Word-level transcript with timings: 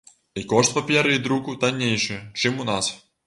І 0.41 0.43
кошт 0.53 0.71
паперы 0.77 1.11
і 1.17 1.19
друку 1.27 1.55
таннейшы, 1.65 2.19
чым 2.45 2.61
у 2.65 2.69
нас. 2.73 2.93